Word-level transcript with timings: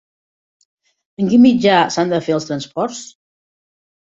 En 1.23 1.29
quin 1.33 1.43
mitjà 1.45 1.75
s'han 1.97 2.15
de 2.15 2.23
fer 2.29 2.35
els 2.39 2.49
transports? 2.51 3.07